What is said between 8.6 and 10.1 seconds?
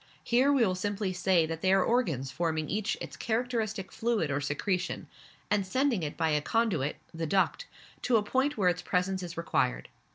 its presence is required.